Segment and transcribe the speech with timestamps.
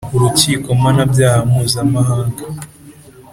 [0.15, 2.43] Urukiko Mpanabyaha Mpuzamahanga